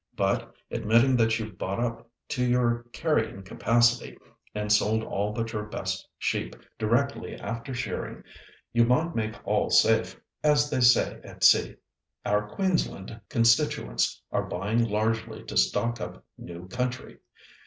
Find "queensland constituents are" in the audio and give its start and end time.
12.49-14.47